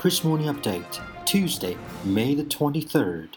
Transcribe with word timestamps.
Kris 0.00 0.24
Morning 0.24 0.46
Update, 0.46 0.98
Tuesday, 1.26 1.76
May 2.04 2.34
the 2.34 2.44
23rd. 2.44 3.28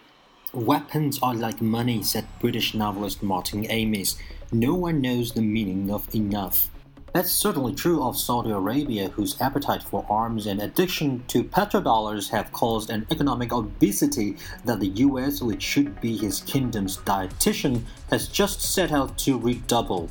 Weapons 0.54 1.20
are 1.22 1.36
like 1.36 1.62
money, 1.62 2.02
said 2.02 2.26
British 2.40 2.74
novelist 2.74 3.22
Martin 3.22 3.66
Amis. 3.66 4.16
No 4.50 4.74
one 4.74 5.02
knows 5.02 5.34
the 5.34 5.42
meaning 5.42 5.92
of 5.92 6.08
enough. 6.16 6.70
That's 7.12 7.34
certainly 7.34 7.76
true 7.76 8.02
of 8.02 8.16
Saudi 8.16 8.52
Arabia, 8.52 9.10
whose 9.10 9.42
appetite 9.42 9.84
for 9.84 10.06
arms 10.10 10.48
and 10.48 10.62
addiction 10.62 11.26
to 11.28 11.44
petrodollars 11.44 12.30
have 12.30 12.54
caused 12.54 12.90
an 12.90 13.08
economic 13.12 13.52
obesity 13.52 14.38
that 14.64 14.80
the 14.80 14.88
US, 14.88 15.42
which 15.42 15.62
should 15.62 16.00
be 16.00 16.16
his 16.16 16.40
kingdom's 16.44 16.96
dietitian, 17.00 17.82
has 18.10 18.30
just 18.30 18.62
set 18.62 18.94
out 18.94 19.18
to 19.18 19.38
redouble. 19.38 20.10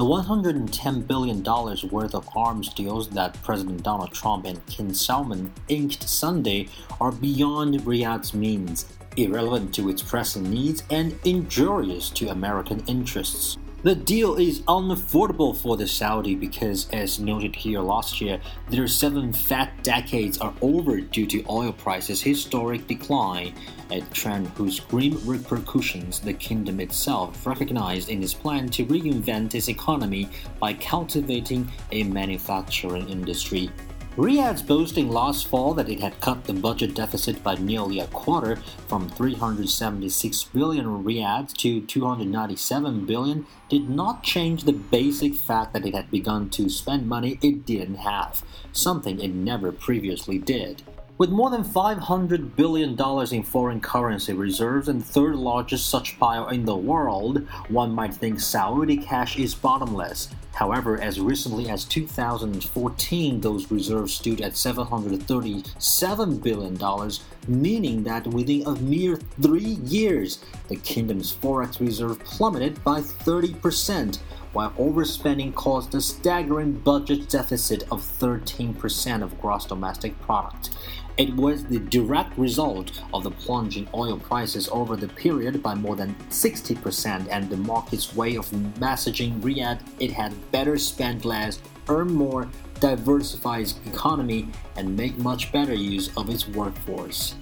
The 0.00 0.06
$110 0.06 1.06
billion 1.06 1.42
worth 1.90 2.14
of 2.14 2.26
arms 2.34 2.72
deals 2.72 3.10
that 3.10 3.34
President 3.42 3.82
Donald 3.82 4.14
Trump 4.14 4.46
and 4.46 4.64
King 4.64 4.94
Salman 4.94 5.52
inked 5.68 6.08
Sunday 6.08 6.68
are 7.02 7.12
beyond 7.12 7.80
Riyadh's 7.80 8.32
means, 8.32 8.86
irrelevant 9.18 9.74
to 9.74 9.90
its 9.90 10.00
pressing 10.00 10.48
needs, 10.48 10.84
and 10.88 11.18
injurious 11.26 12.08
to 12.12 12.30
American 12.30 12.82
interests. 12.86 13.58
The 13.82 13.94
deal 13.94 14.34
is 14.34 14.60
unaffordable 14.62 15.56
for 15.56 15.78
the 15.78 15.88
Saudi 15.88 16.34
because, 16.34 16.86
as 16.90 17.18
noted 17.18 17.56
here 17.56 17.80
last 17.80 18.20
year, 18.20 18.38
their 18.68 18.86
seven 18.86 19.32
fat 19.32 19.72
decades 19.82 20.36
are 20.36 20.52
over 20.60 21.00
due 21.00 21.26
to 21.28 21.42
oil 21.48 21.72
prices' 21.72 22.20
historic 22.20 22.86
decline, 22.86 23.54
a 23.90 24.02
trend 24.12 24.48
whose 24.48 24.80
grim 24.80 25.18
repercussions 25.24 26.20
the 26.20 26.34
kingdom 26.34 26.78
itself 26.78 27.46
recognized 27.46 28.10
in 28.10 28.22
its 28.22 28.34
plan 28.34 28.68
to 28.68 28.84
reinvent 28.84 29.54
its 29.54 29.70
economy 29.70 30.28
by 30.58 30.74
cultivating 30.74 31.66
a 31.90 32.02
manufacturing 32.02 33.08
industry. 33.08 33.70
Riyadh's 34.16 34.62
boasting 34.62 35.08
last 35.08 35.46
fall 35.46 35.72
that 35.74 35.88
it 35.88 36.00
had 36.00 36.20
cut 36.20 36.42
the 36.42 36.52
budget 36.52 36.96
deficit 36.96 37.44
by 37.44 37.54
nearly 37.54 38.00
a 38.00 38.08
quarter 38.08 38.56
from 38.88 39.08
376 39.08 40.44
billion 40.52 41.04
riyals 41.04 41.56
to 41.58 41.80
297 41.82 43.06
billion 43.06 43.46
did 43.68 43.88
not 43.88 44.24
change 44.24 44.64
the 44.64 44.72
basic 44.72 45.36
fact 45.36 45.72
that 45.72 45.86
it 45.86 45.94
had 45.94 46.10
begun 46.10 46.50
to 46.50 46.68
spend 46.68 47.06
money 47.06 47.38
it 47.40 47.64
didn't 47.64 47.94
have, 47.94 48.42
something 48.72 49.20
it 49.20 49.32
never 49.32 49.70
previously 49.70 50.38
did. 50.38 50.82
With 51.20 51.28
more 51.28 51.50
than 51.50 51.62
$500 51.64 52.56
billion 52.56 52.98
in 53.30 53.42
foreign 53.42 53.80
currency 53.82 54.32
reserves 54.32 54.88
and 54.88 55.04
third 55.04 55.36
largest 55.36 55.90
such 55.90 56.18
pile 56.18 56.48
in 56.48 56.64
the 56.64 56.74
world, 56.74 57.46
one 57.68 57.92
might 57.94 58.14
think 58.14 58.40
Saudi 58.40 58.96
cash 58.96 59.38
is 59.38 59.54
bottomless. 59.54 60.30
However, 60.54 60.98
as 60.98 61.20
recently 61.20 61.68
as 61.68 61.84
2014, 61.84 63.38
those 63.42 63.70
reserves 63.70 64.14
stood 64.14 64.40
at 64.40 64.52
$737 64.52 66.42
billion, 66.42 66.78
meaning 67.48 68.02
that 68.04 68.26
within 68.26 68.66
a 68.66 68.74
mere 68.76 69.16
three 69.40 69.78
years, 69.84 70.44
the 70.68 70.76
kingdom's 70.76 71.34
forex 71.34 71.80
reserve 71.80 72.18
plummeted 72.20 72.82
by 72.84 73.00
30%, 73.00 74.18
while 74.52 74.70
overspending 74.72 75.54
caused 75.54 75.94
a 75.94 76.00
staggering 76.00 76.72
budget 76.72 77.28
deficit 77.28 77.82
of 77.90 78.00
13% 78.00 79.22
of 79.22 79.40
gross 79.40 79.64
domestic 79.64 80.18
product. 80.20 80.70
It 81.16 81.34
was 81.36 81.64
the 81.64 81.80
direct 81.80 82.38
result 82.38 83.02
of 83.12 83.24
the 83.24 83.30
plunging 83.30 83.86
oil 83.92 84.18
prices 84.18 84.68
over 84.72 84.96
the 84.96 85.08
period 85.08 85.62
by 85.62 85.74
more 85.74 85.94
than 85.94 86.14
60% 86.30 87.28
and 87.30 87.50
the 87.50 87.58
market's 87.58 88.14
way 88.14 88.36
of 88.36 88.48
messaging 88.78 89.38
Riyadh 89.40 89.80
it 89.98 90.12
had 90.12 90.32
better 90.50 90.78
spend 90.78 91.24
less, 91.24 91.60
earn 91.88 92.12
more, 92.12 92.48
diversify 92.80 93.58
its 93.58 93.74
economy, 93.86 94.48
and 94.76 94.96
make 94.96 95.16
much 95.18 95.52
better 95.52 95.74
use 95.74 96.10
of 96.16 96.30
its 96.30 96.48
workforce. 96.48 97.34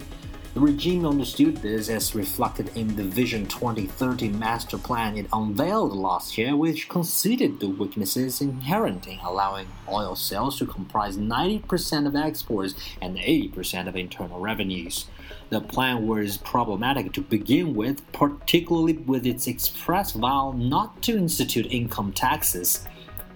The 0.58 0.60
regime 0.60 1.06
understood 1.06 1.58
this 1.58 1.88
as 1.88 2.16
reflected 2.16 2.76
in 2.76 2.96
the 2.96 3.04
Vision 3.04 3.46
2030 3.46 4.30
master 4.30 4.76
plan 4.76 5.16
it 5.16 5.26
unveiled 5.32 5.94
last 5.94 6.36
year, 6.36 6.56
which 6.56 6.88
conceded 6.88 7.60
the 7.60 7.68
weaknesses 7.68 8.40
inherent 8.40 9.06
in 9.06 9.20
allowing 9.20 9.68
oil 9.88 10.16
sales 10.16 10.58
to 10.58 10.66
comprise 10.66 11.16
90% 11.16 12.08
of 12.08 12.16
exports 12.16 12.74
and 13.00 13.18
80% 13.18 13.86
of 13.86 13.94
internal 13.94 14.40
revenues. 14.40 15.06
The 15.50 15.60
plan 15.60 16.08
was 16.08 16.38
problematic 16.38 17.12
to 17.12 17.20
begin 17.20 17.74
with, 17.74 18.10
particularly 18.10 18.94
with 18.94 19.26
its 19.26 19.46
express 19.46 20.10
vow 20.10 20.54
not 20.56 21.00
to 21.02 21.16
institute 21.16 21.66
income 21.70 22.12
taxes 22.12 22.84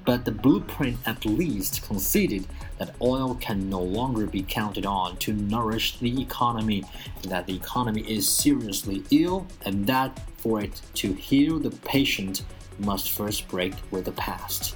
but 0.05 0.25
the 0.25 0.33
blueprint 0.33 0.99
at 1.07 1.25
least 1.25 1.83
conceded 1.87 2.47
that 2.79 2.95
oil 3.01 3.35
can 3.37 3.69
no 3.69 3.81
longer 3.81 4.27
be 4.27 4.43
counted 4.43 4.87
on 4.87 5.17
to 5.19 5.33
nourish 5.33 5.99
the 5.99 6.21
economy, 6.21 6.85
that 7.25 7.47
the 7.47 7.55
economy 7.55 8.03
is 8.03 8.29
seriously 8.29 9.03
ill, 9.11 9.47
and 9.65 9.87
that 9.87 10.19
for 10.39 10.61
it 10.61 10.81
to 10.95 11.13
heal, 11.13 11.59
the 11.59 11.71
patient 11.71 12.45
must 12.79 13.11
first 13.11 13.47
break 13.49 13.75
with 13.91 14.05
the 14.05 14.13
past. 14.13 14.75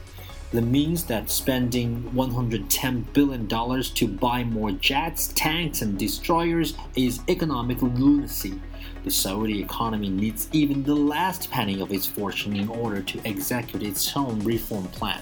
That 0.53 0.63
means 0.63 1.05
that 1.05 1.29
spending 1.29 2.03
$110 2.15 3.13
billion 3.13 3.49
to 3.49 4.09
buy 4.09 4.45
more 4.45 4.71
jets, 4.71 5.33
tanks, 5.35 5.83
and 5.83 5.99
destroyers 5.99 6.75
is 6.95 7.21
economic 7.29 7.83
lunacy. 7.83 8.61
The 9.05 9.11
Saudi 9.11 9.61
economy 9.61 10.09
needs 10.09 10.49
even 10.53 10.85
the 10.85 10.95
last 10.95 11.51
penny 11.51 11.81
of 11.81 11.93
its 11.93 12.07
fortune 12.07 12.57
in 12.57 12.69
order 12.69 13.03
to 13.03 13.21
execute 13.27 13.83
its 13.83 14.17
own 14.17 14.39
reform 14.41 14.87
plan. 14.89 15.21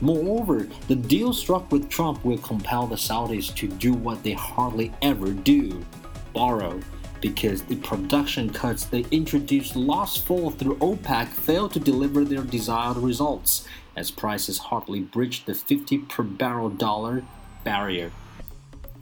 Moreover, 0.00 0.68
the 0.88 0.96
deal 0.96 1.32
struck 1.32 1.70
with 1.72 1.88
Trump 1.88 2.24
will 2.24 2.38
compel 2.38 2.86
the 2.86 2.96
Saudis 2.96 3.54
to 3.56 3.68
do 3.68 3.92
what 3.92 4.22
they 4.22 4.32
hardly 4.32 4.92
ever 5.02 5.30
do 5.32 5.84
borrow. 6.32 6.80
Because 7.24 7.62
the 7.62 7.76
production 7.76 8.50
cuts 8.50 8.84
they 8.84 9.06
introduced 9.10 9.76
last 9.76 10.26
fall 10.26 10.50
through 10.50 10.76
OPEC 10.76 11.28
failed 11.28 11.72
to 11.72 11.80
deliver 11.80 12.22
their 12.22 12.42
desired 12.42 12.98
results, 12.98 13.66
as 13.96 14.10
prices 14.10 14.58
hardly 14.58 15.00
breached 15.00 15.46
the 15.46 15.54
50 15.54 15.96
per 16.00 16.22
barrel 16.22 16.68
dollar 16.68 17.24
barrier. 17.64 18.12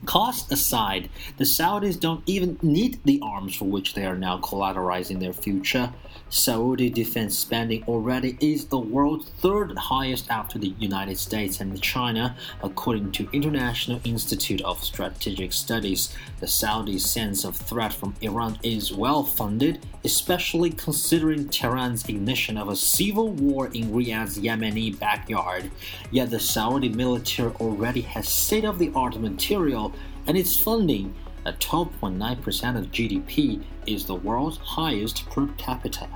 Cost 0.04 0.50
aside, 0.50 1.08
the 1.36 1.44
Saudis 1.44 1.98
don't 1.98 2.24
even 2.26 2.58
need 2.60 2.98
the 3.04 3.20
arms 3.22 3.54
for 3.54 3.66
which 3.66 3.94
they 3.94 4.04
are 4.04 4.16
now 4.16 4.38
collateralizing 4.38 5.20
their 5.20 5.32
future. 5.32 5.92
Saudi 6.28 6.90
defense 6.90 7.38
spending 7.38 7.84
already 7.84 8.36
is 8.40 8.66
the 8.66 8.78
world's 8.78 9.28
third 9.40 9.76
highest 9.76 10.30
after 10.30 10.58
the 10.58 10.74
United 10.78 11.18
States 11.18 11.60
and 11.60 11.80
China, 11.80 12.36
according 12.62 13.12
to 13.12 13.28
International 13.32 14.00
Institute 14.02 14.60
of 14.62 14.82
Strategic 14.82 15.52
Studies. 15.52 16.14
The 16.40 16.48
Saudi 16.48 16.98
sense 16.98 17.44
of 17.44 17.56
threat 17.56 17.92
from 17.92 18.14
Iran 18.22 18.58
is 18.62 18.92
well 18.92 19.22
funded, 19.22 19.86
especially 20.04 20.70
considering 20.70 21.48
Tehran's 21.48 22.08
ignition 22.08 22.56
of 22.56 22.68
a 22.68 22.76
civil 22.76 23.30
war 23.30 23.66
in 23.66 23.92
Riyadh's 23.92 24.38
Yemeni 24.38 24.98
backyard. 24.98 25.70
Yet 26.10 26.30
the 26.30 26.40
Saudi 26.40 26.88
military 26.88 27.52
already 27.60 28.00
has 28.00 28.26
state 28.26 28.64
of 28.64 28.78
the 28.78 28.90
art 28.94 29.20
material 29.20 29.91
and 30.26 30.36
its 30.36 30.56
funding 30.58 31.14
at 31.44 31.60
12.9% 31.60 32.78
of 32.78 32.90
GDP 32.92 33.62
is 33.86 34.04
the 34.04 34.14
world's 34.14 34.58
highest 34.58 35.28
per 35.30 35.46
capita. 35.58 36.08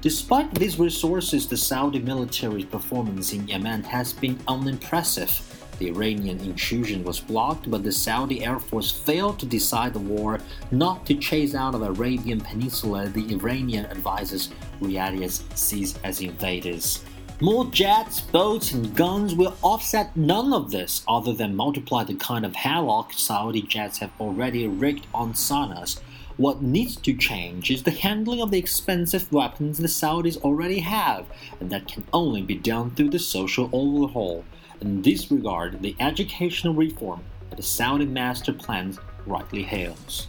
Despite 0.00 0.54
these 0.54 0.78
resources, 0.78 1.48
the 1.48 1.56
Saudi 1.56 1.98
military's 1.98 2.64
performance 2.64 3.32
in 3.32 3.48
Yemen 3.48 3.82
has 3.84 4.12
been 4.12 4.38
unimpressive. 4.46 5.42
The 5.78 5.88
Iranian 5.88 6.40
intrusion 6.40 7.04
was 7.04 7.20
blocked, 7.20 7.70
but 7.70 7.82
the 7.82 7.92
Saudi 7.92 8.44
Air 8.44 8.58
Force 8.58 8.90
failed 8.90 9.38
to 9.40 9.46
decide 9.46 9.92
the 9.92 9.98
war 9.98 10.40
not 10.70 11.04
to 11.06 11.14
chase 11.14 11.54
out 11.54 11.74
of 11.74 11.82
Arabian 11.82 12.40
Peninsula 12.40 13.08
the 13.08 13.32
Iranian 13.32 13.84
advisors 13.86 14.50
Riyadh 14.80 15.56
sees 15.56 15.98
as 16.04 16.20
invaders. 16.20 17.04
More 17.42 17.66
jets, 17.66 18.22
boats, 18.22 18.72
and 18.72 18.96
guns 18.96 19.34
will 19.34 19.58
offset 19.60 20.16
none 20.16 20.54
of 20.54 20.70
this, 20.70 21.02
other 21.06 21.34
than 21.34 21.54
multiply 21.54 22.02
the 22.02 22.14
kind 22.14 22.46
of 22.46 22.56
havoc 22.56 23.12
Saudi 23.12 23.60
jets 23.60 23.98
have 23.98 24.10
already 24.18 24.66
wreaked 24.66 25.06
on 25.12 25.34
Sanaa. 25.34 26.00
What 26.38 26.62
needs 26.62 26.96
to 26.96 27.14
change 27.14 27.70
is 27.70 27.82
the 27.82 27.90
handling 27.90 28.40
of 28.40 28.50
the 28.50 28.58
expensive 28.58 29.30
weapons 29.30 29.76
the 29.76 29.86
Saudis 29.86 30.38
already 30.38 30.78
have, 30.78 31.26
and 31.60 31.68
that 31.68 31.86
can 31.86 32.06
only 32.10 32.40
be 32.40 32.54
done 32.54 32.92
through 32.92 33.10
the 33.10 33.18
social 33.18 33.68
overhaul. 33.70 34.42
In 34.80 35.02
this 35.02 35.30
regard, 35.30 35.82
the 35.82 35.94
educational 36.00 36.72
reform 36.72 37.20
that 37.50 37.56
the 37.56 37.62
Saudi 37.62 38.06
master 38.06 38.54
plans 38.54 38.98
rightly 39.26 39.62
hails. 39.62 40.26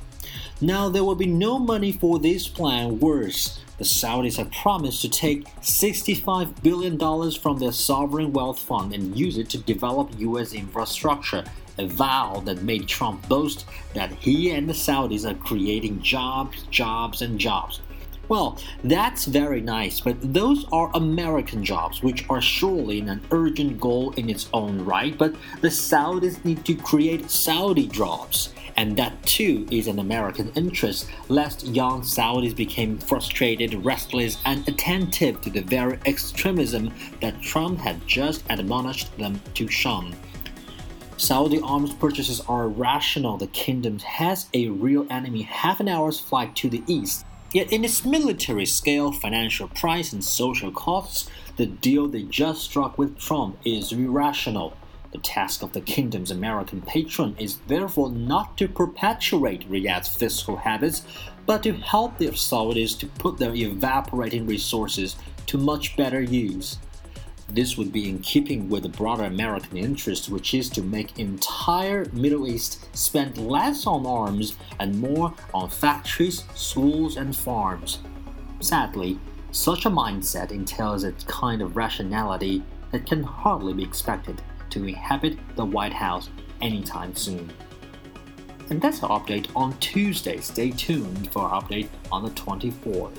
Now, 0.60 0.90
there 0.90 1.06
will 1.06 1.16
be 1.16 1.26
no 1.26 1.58
money 1.58 1.94
for 1.94 2.20
this 2.20 2.50
plan 2.50 3.00
worse 3.00 3.62
the 3.78 3.84
Saudis 3.84 4.38
have 4.38 4.52
promised 4.52 5.02
to 5.04 5.10
take 5.10 5.46
$65 5.62 6.64
billion 6.64 6.98
from 7.32 7.60
their 7.60 7.72
sovereign 7.72 8.34
wealth 8.34 8.60
fund 8.60 8.94
and 8.94 9.18
use 9.18 9.38
it 9.38 9.50
to 9.52 9.60
develop 9.60 10.10
U.S. 10.20 10.54
infrastructure, 10.54 11.44
a 11.78 11.88
vow 11.88 12.42
that 12.46 12.64
made 12.64 12.88
Trump 12.88 13.28
boast 13.30 13.66
that 13.94 14.12
he 14.12 14.52
and 14.52 14.68
the 14.68 14.74
Saudis 14.74 15.30
are 15.30 15.36
creating 15.36 16.02
jobs, 16.02 16.64
jobs, 16.72 17.22
and 17.22 17.40
jobs. 17.40 17.82
Well, 18.30 18.60
that's 18.84 19.24
very 19.24 19.62
nice, 19.62 20.02
but 20.02 20.18
those 20.34 20.66
are 20.74 20.92
American 20.94 21.64
jobs, 21.64 22.04
which 22.04 22.26
are 22.30 22.42
surely 22.42 23.00
an 23.00 23.22
urgent 23.32 23.80
goal 23.80 24.12
in 24.12 24.30
its 24.30 24.50
own 24.54 24.84
right. 24.84 25.18
But 25.18 25.36
the 25.62 25.70
Saudis 25.70 26.44
need 26.44 26.66
to 26.66 26.76
create 26.76 27.32
Saudi 27.32 27.88
jobs, 27.88 28.54
and 28.76 28.98
that 28.98 29.24
too 29.24 29.66
is 29.72 29.88
an 29.88 30.00
American 30.00 30.52
interest, 30.56 31.08
lest 31.30 31.68
young 31.68 32.02
Saudis 32.02 32.54
become 32.54 32.98
frustrated, 32.98 33.74
restless, 33.86 34.38
and 34.44 34.68
attentive 34.68 35.40
to 35.42 35.50
the 35.50 35.62
very 35.62 35.98
extremism 36.06 36.94
that 37.22 37.42
Trump 37.42 37.80
had 37.80 38.06
just 38.06 38.44
admonished 38.50 39.18
them 39.18 39.40
to 39.54 39.70
shun. 39.70 40.14
Saudi 41.16 41.62
arms 41.62 41.94
purchases 41.94 42.42
are 42.42 42.68
rational. 42.68 43.38
The 43.38 43.48
kingdom 43.48 44.00
has 44.00 44.50
a 44.54 44.68
real 44.68 45.08
enemy 45.10 45.44
half 45.44 45.80
an 45.80 45.88
hour's 45.88 46.20
flight 46.20 46.56
to 46.58 46.70
the 46.70 46.84
east. 46.88 47.26
Yet, 47.54 47.72
in 47.72 47.86
its 47.86 48.04
military 48.04 48.66
scale, 48.66 49.12
financial 49.12 49.70
price, 49.70 50.12
and 50.12 50.24
social 50.24 50.72
costs, 50.72 51.30
the 51.56 51.66
deal 51.66 52.08
they 52.08 52.24
just 52.24 52.62
struck 52.62 52.98
with 52.98 53.18
Trump 53.18 53.58
is 53.64 53.92
irrational. 53.92 54.76
The 55.12 55.20
task 55.20 55.64
of 55.64 55.72
the 55.72 55.82
kingdom's 55.82 56.32
American 56.32 56.82
patron 56.82 57.36
is 57.40 57.58
therefore 57.68 58.12
not 58.12 58.58
to 58.58 58.68
perpetuate 58.68 59.70
Riyadh's 59.70 60.10
fiscal 60.10 60.58
habits, 60.58 61.04
but 61.46 61.64
to 61.64 61.72
help 61.74 62.18
the 62.18 62.28
Saudis 62.28 63.00
to 63.00 63.08
put 63.08 63.38
their 63.38 63.56
evaporating 63.56 64.46
resources 64.46 65.16
to 65.46 65.58
much 65.58 65.96
better 65.96 66.22
use. 66.22 66.78
This 67.50 67.78
would 67.78 67.94
be 67.94 68.10
in 68.10 68.20
keeping 68.20 68.70
with 68.70 68.84
the 68.84 68.90
broader 68.90 69.24
American 69.24 69.78
interest, 69.78 70.30
which 70.30 70.54
is 70.54 70.70
to 70.72 70.82
make 70.82 71.18
entire 71.18 72.06
Middle 72.12 72.48
East 72.48 72.96
spend 72.96 73.38
less 73.38 73.88
on 73.88 74.06
arms 74.06 74.56
and 74.80 75.00
more 75.00 75.34
on 75.54 75.70
factories, 75.70 76.44
schools, 76.56 77.16
and 77.16 77.36
farms. 77.36 78.00
Sadly, 78.60 79.18
such 79.52 79.86
a 79.86 79.90
mindset 79.90 80.52
entails 80.52 81.04
a 81.06 81.14
kind 81.14 81.62
of 81.62 81.78
rationality 81.78 82.64
that 82.92 83.08
can 83.08 83.24
hardly 83.24 83.74
be 83.74 83.84
expected 83.84 84.42
to 84.72 84.86
inhabit 84.86 85.38
the 85.56 85.66
White 85.66 85.94
House 85.94 86.30
anytime 86.62 87.16
soon. 87.16 87.50
And 88.70 88.82
that's 88.82 89.02
our 89.04 89.20
update 89.22 89.48
on 89.56 89.78
Tuesday. 89.80 90.40
Stay 90.42 90.72
tuned 90.72 91.32
for 91.32 91.44
our 91.44 91.62
update 91.62 91.88
on 92.12 92.24
the 92.24 92.32
24th. 92.32 93.18